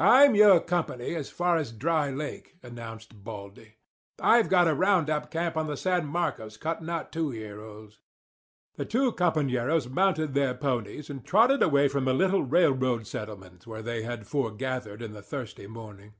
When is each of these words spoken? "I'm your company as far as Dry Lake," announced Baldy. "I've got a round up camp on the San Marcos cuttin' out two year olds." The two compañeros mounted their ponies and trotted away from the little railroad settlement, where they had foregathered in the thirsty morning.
"I'm 0.00 0.34
your 0.34 0.58
company 0.58 1.14
as 1.14 1.30
far 1.30 1.56
as 1.56 1.70
Dry 1.70 2.10
Lake," 2.10 2.56
announced 2.64 3.22
Baldy. 3.22 3.76
"I've 4.20 4.48
got 4.48 4.66
a 4.66 4.74
round 4.74 5.08
up 5.08 5.30
camp 5.30 5.56
on 5.56 5.68
the 5.68 5.76
San 5.76 6.04
Marcos 6.08 6.56
cuttin' 6.56 6.90
out 6.90 7.12
two 7.12 7.30
year 7.30 7.60
olds." 7.60 8.00
The 8.74 8.84
two 8.84 9.12
compañeros 9.12 9.88
mounted 9.88 10.34
their 10.34 10.54
ponies 10.54 11.08
and 11.08 11.24
trotted 11.24 11.62
away 11.62 11.86
from 11.86 12.06
the 12.06 12.12
little 12.12 12.42
railroad 12.42 13.06
settlement, 13.06 13.68
where 13.68 13.82
they 13.82 14.02
had 14.02 14.26
foregathered 14.26 15.00
in 15.00 15.12
the 15.12 15.22
thirsty 15.22 15.68
morning. 15.68 16.14